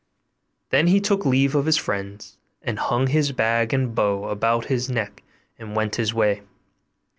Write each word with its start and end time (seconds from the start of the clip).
Then 0.71 0.87
he 0.87 0.99
took 0.99 1.27
leave 1.27 1.53
of 1.53 1.67
his 1.67 1.77
friends, 1.77 2.35
and 2.63 2.79
hung 2.79 3.05
his 3.05 3.31
bag 3.31 3.71
and 3.71 3.93
bow 3.93 4.29
about 4.29 4.65
his 4.65 4.89
neck, 4.89 5.21
and 5.59 5.75
went 5.75 5.97
his 5.97 6.11
way. 6.11 6.41